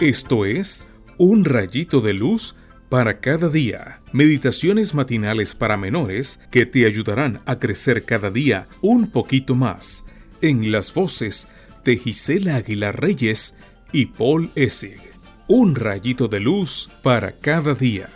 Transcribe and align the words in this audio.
Esto 0.00 0.44
es 0.44 0.84
Un 1.16 1.46
rayito 1.46 2.02
de 2.02 2.12
luz 2.12 2.54
para 2.90 3.18
cada 3.20 3.48
día. 3.48 4.00
Meditaciones 4.12 4.92
matinales 4.92 5.54
para 5.54 5.78
menores 5.78 6.38
que 6.50 6.66
te 6.66 6.84
ayudarán 6.84 7.38
a 7.46 7.58
crecer 7.58 8.04
cada 8.04 8.30
día 8.30 8.66
un 8.82 9.10
poquito 9.10 9.54
más. 9.54 10.04
En 10.42 10.70
las 10.70 10.92
voces 10.92 11.48
de 11.82 11.96
Gisela 11.96 12.56
Aguilar 12.56 13.00
Reyes 13.00 13.54
y 13.90 14.04
Paul 14.04 14.50
Essig. 14.54 15.00
Un 15.48 15.74
rayito 15.74 16.28
de 16.28 16.40
luz 16.40 16.90
para 17.02 17.32
cada 17.32 17.74
día. 17.74 18.10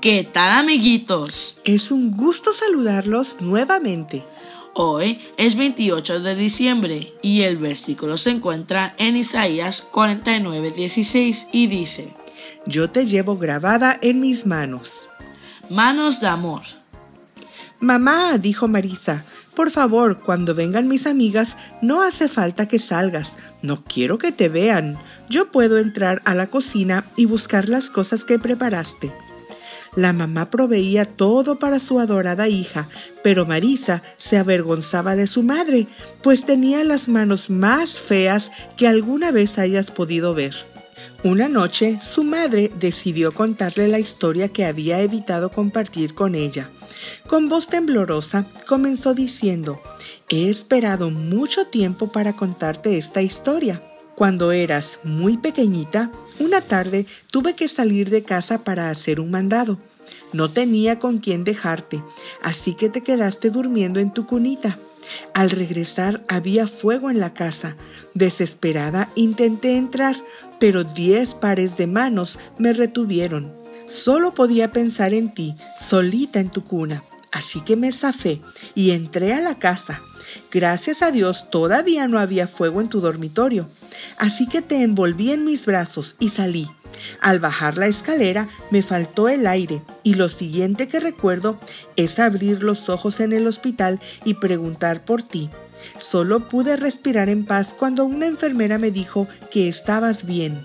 ¿Qué 0.00 0.26
tal 0.32 0.52
amiguitos? 0.52 1.58
Es 1.64 1.90
un 1.90 2.12
gusto 2.12 2.54
saludarlos 2.54 3.36
nuevamente. 3.42 4.24
Hoy 4.78 5.20
es 5.38 5.56
28 5.56 6.20
de 6.20 6.34
diciembre 6.34 7.14
y 7.22 7.44
el 7.44 7.56
versículo 7.56 8.18
se 8.18 8.28
encuentra 8.28 8.94
en 8.98 9.16
Isaías 9.16 9.88
49:16 9.90 11.48
y 11.50 11.66
dice, 11.66 12.12
Yo 12.66 12.90
te 12.90 13.06
llevo 13.06 13.38
grabada 13.38 13.98
en 14.02 14.20
mis 14.20 14.44
manos. 14.44 15.08
Manos 15.70 16.20
de 16.20 16.26
amor. 16.26 16.60
Mamá, 17.80 18.36
dijo 18.36 18.68
Marisa, 18.68 19.24
por 19.54 19.70
favor, 19.70 20.20
cuando 20.20 20.54
vengan 20.54 20.88
mis 20.88 21.06
amigas, 21.06 21.56
no 21.80 22.02
hace 22.02 22.28
falta 22.28 22.68
que 22.68 22.78
salgas. 22.78 23.32
No 23.62 23.82
quiero 23.82 24.18
que 24.18 24.30
te 24.30 24.50
vean. 24.50 24.98
Yo 25.30 25.50
puedo 25.50 25.78
entrar 25.78 26.20
a 26.26 26.34
la 26.34 26.48
cocina 26.48 27.06
y 27.16 27.24
buscar 27.24 27.70
las 27.70 27.88
cosas 27.88 28.26
que 28.26 28.38
preparaste. 28.38 29.10
La 29.96 30.12
mamá 30.12 30.50
proveía 30.50 31.06
todo 31.06 31.58
para 31.58 31.80
su 31.80 31.98
adorada 31.98 32.48
hija, 32.48 32.88
pero 33.22 33.46
Marisa 33.46 34.02
se 34.18 34.36
avergonzaba 34.36 35.16
de 35.16 35.26
su 35.26 35.42
madre, 35.42 35.86
pues 36.22 36.44
tenía 36.44 36.84
las 36.84 37.08
manos 37.08 37.48
más 37.48 37.98
feas 37.98 38.52
que 38.76 38.86
alguna 38.86 39.30
vez 39.30 39.58
hayas 39.58 39.90
podido 39.90 40.34
ver. 40.34 40.54
Una 41.24 41.48
noche 41.48 41.98
su 42.06 42.24
madre 42.24 42.70
decidió 42.78 43.32
contarle 43.32 43.88
la 43.88 43.98
historia 43.98 44.50
que 44.50 44.66
había 44.66 45.00
evitado 45.00 45.50
compartir 45.50 46.14
con 46.14 46.34
ella. 46.34 46.70
Con 47.26 47.48
voz 47.48 47.66
temblorosa 47.66 48.46
comenzó 48.68 49.14
diciendo, 49.14 49.80
He 50.28 50.50
esperado 50.50 51.10
mucho 51.10 51.68
tiempo 51.68 52.12
para 52.12 52.34
contarte 52.34 52.98
esta 52.98 53.22
historia. 53.22 53.82
Cuando 54.16 54.50
eras 54.50 54.98
muy 55.04 55.36
pequeñita, 55.36 56.10
una 56.40 56.62
tarde 56.62 57.04
tuve 57.30 57.54
que 57.54 57.68
salir 57.68 58.08
de 58.08 58.22
casa 58.22 58.64
para 58.64 58.88
hacer 58.88 59.20
un 59.20 59.30
mandado. 59.30 59.78
No 60.32 60.50
tenía 60.50 60.98
con 60.98 61.18
quién 61.18 61.44
dejarte, 61.44 62.02
así 62.42 62.72
que 62.72 62.88
te 62.88 63.02
quedaste 63.02 63.50
durmiendo 63.50 64.00
en 64.00 64.14
tu 64.14 64.26
cunita. 64.26 64.78
Al 65.34 65.50
regresar 65.50 66.24
había 66.28 66.66
fuego 66.66 67.10
en 67.10 67.20
la 67.20 67.34
casa. 67.34 67.76
Desesperada 68.14 69.10
intenté 69.16 69.76
entrar, 69.76 70.16
pero 70.58 70.82
diez 70.82 71.34
pares 71.34 71.76
de 71.76 71.86
manos 71.86 72.38
me 72.56 72.72
retuvieron. 72.72 73.52
Solo 73.86 74.32
podía 74.32 74.70
pensar 74.70 75.12
en 75.12 75.34
ti, 75.34 75.56
solita 75.78 76.40
en 76.40 76.48
tu 76.48 76.64
cuna. 76.64 77.04
Así 77.32 77.60
que 77.60 77.76
me 77.76 77.92
zafé 77.92 78.40
y 78.74 78.92
entré 78.92 79.34
a 79.34 79.40
la 79.40 79.58
casa. 79.58 80.00
Gracias 80.50 81.02
a 81.02 81.10
Dios 81.10 81.50
todavía 81.50 82.08
no 82.08 82.18
había 82.18 82.48
fuego 82.48 82.80
en 82.80 82.88
tu 82.88 83.00
dormitorio. 83.00 83.68
Así 84.18 84.48
que 84.48 84.62
te 84.62 84.82
envolví 84.82 85.30
en 85.30 85.44
mis 85.44 85.66
brazos 85.66 86.16
y 86.18 86.30
salí. 86.30 86.68
Al 87.20 87.40
bajar 87.40 87.76
la 87.76 87.86
escalera 87.86 88.48
me 88.70 88.82
faltó 88.82 89.28
el 89.28 89.46
aire 89.46 89.82
y 90.02 90.14
lo 90.14 90.28
siguiente 90.28 90.88
que 90.88 91.00
recuerdo 91.00 91.58
es 91.96 92.18
abrir 92.18 92.62
los 92.62 92.88
ojos 92.88 93.20
en 93.20 93.32
el 93.32 93.46
hospital 93.46 94.00
y 94.24 94.34
preguntar 94.34 95.04
por 95.04 95.22
ti. 95.22 95.50
Solo 96.00 96.48
pude 96.48 96.76
respirar 96.76 97.28
en 97.28 97.44
paz 97.44 97.74
cuando 97.78 98.04
una 98.04 98.26
enfermera 98.26 98.78
me 98.78 98.90
dijo 98.90 99.28
que 99.50 99.68
estabas 99.68 100.26
bien. 100.26 100.64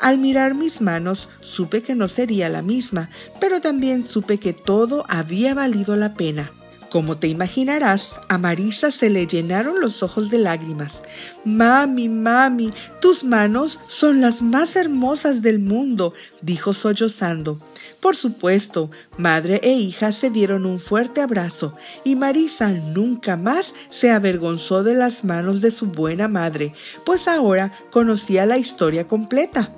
Al 0.00 0.18
mirar 0.18 0.54
mis 0.54 0.80
manos 0.80 1.28
supe 1.40 1.82
que 1.82 1.94
no 1.94 2.08
sería 2.08 2.48
la 2.48 2.62
misma, 2.62 3.10
pero 3.40 3.60
también 3.60 4.04
supe 4.04 4.38
que 4.38 4.52
todo 4.52 5.04
había 5.08 5.54
valido 5.54 5.96
la 5.96 6.14
pena. 6.14 6.52
Como 6.90 7.18
te 7.18 7.28
imaginarás, 7.28 8.10
a 8.28 8.36
Marisa 8.36 8.90
se 8.90 9.10
le 9.10 9.28
llenaron 9.28 9.80
los 9.80 10.02
ojos 10.02 10.28
de 10.28 10.38
lágrimas. 10.38 11.02
Mami, 11.44 12.08
mami, 12.08 12.72
tus 13.00 13.22
manos 13.22 13.78
son 13.86 14.20
las 14.20 14.42
más 14.42 14.74
hermosas 14.74 15.40
del 15.40 15.60
mundo, 15.60 16.14
dijo 16.42 16.74
sollozando. 16.74 17.60
Por 18.00 18.16
supuesto, 18.16 18.90
madre 19.18 19.60
e 19.62 19.72
hija 19.72 20.10
se 20.10 20.30
dieron 20.30 20.66
un 20.66 20.80
fuerte 20.80 21.20
abrazo 21.20 21.76
y 22.02 22.16
Marisa 22.16 22.70
nunca 22.70 23.36
más 23.36 23.72
se 23.88 24.10
avergonzó 24.10 24.82
de 24.82 24.94
las 24.94 25.22
manos 25.22 25.60
de 25.60 25.70
su 25.70 25.86
buena 25.86 26.26
madre, 26.26 26.74
pues 27.06 27.28
ahora 27.28 27.72
conocía 27.92 28.46
la 28.46 28.58
historia 28.58 29.06
completa. 29.06 29.72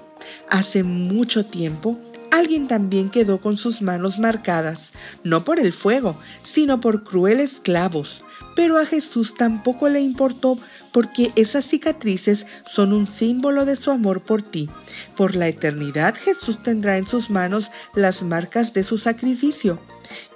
Hace 0.48 0.82
mucho 0.82 1.44
tiempo, 1.44 1.98
alguien 2.32 2.66
también 2.66 3.10
quedó 3.10 3.38
con 3.38 3.56
sus 3.56 3.82
manos 3.82 4.18
marcadas, 4.18 4.92
no 5.22 5.44
por 5.44 5.60
el 5.60 5.72
fuego, 5.72 6.18
sino 6.42 6.80
por 6.80 7.04
crueles 7.04 7.60
clavos. 7.62 8.24
Pero 8.56 8.78
a 8.78 8.86
Jesús 8.86 9.34
tampoco 9.34 9.88
le 9.88 10.00
importó 10.00 10.58
porque 10.92 11.30
esas 11.36 11.66
cicatrices 11.66 12.46
son 12.66 12.92
un 12.92 13.06
símbolo 13.06 13.64
de 13.64 13.76
su 13.76 13.90
amor 13.90 14.22
por 14.22 14.42
ti. 14.42 14.68
Por 15.16 15.36
la 15.36 15.48
eternidad 15.48 16.14
Jesús 16.14 16.62
tendrá 16.62 16.96
en 16.96 17.06
sus 17.06 17.30
manos 17.30 17.70
las 17.94 18.22
marcas 18.22 18.74
de 18.74 18.84
su 18.84 18.98
sacrificio. 18.98 19.78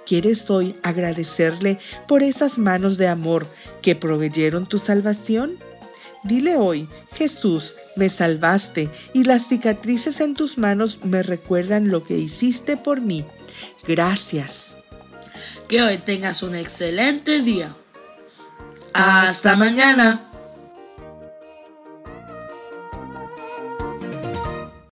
¿Quieres 0.05 0.49
hoy 0.49 0.75
agradecerle 0.83 1.79
por 2.07 2.23
esas 2.23 2.57
manos 2.57 2.97
de 2.97 3.07
amor 3.07 3.47
que 3.81 3.95
proveyeron 3.95 4.67
tu 4.67 4.79
salvación? 4.79 5.57
Dile 6.23 6.57
hoy, 6.57 6.87
Jesús, 7.13 7.75
me 7.95 8.09
salvaste 8.09 8.89
y 9.13 9.23
las 9.23 9.47
cicatrices 9.47 10.19
en 10.19 10.33
tus 10.33 10.57
manos 10.57 10.99
me 11.03 11.23
recuerdan 11.23 11.89
lo 11.89 12.03
que 12.03 12.17
hiciste 12.17 12.77
por 12.77 13.01
mí. 13.01 13.25
Gracias. 13.87 14.75
Que 15.67 15.81
hoy 15.81 15.97
tengas 15.97 16.43
un 16.43 16.55
excelente 16.55 17.41
día. 17.41 17.75
Hasta 18.93 19.55
mañana. 19.55 20.26